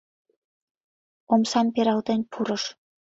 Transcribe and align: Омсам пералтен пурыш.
Омсам 1.33 1.67
пералтен 1.73 2.21
пурыш. 2.31 2.63